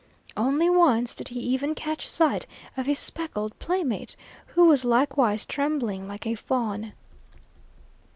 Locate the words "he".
1.27-1.39